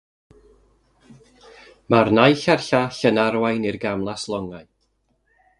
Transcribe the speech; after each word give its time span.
Mae'r 1.95 2.11
naill 2.21 2.47
a'r 2.55 2.65
llall 2.71 2.99
yn 3.13 3.23
arwain 3.27 3.71
i'r 3.73 3.81
gamlas 3.87 4.29
longau. 4.35 4.69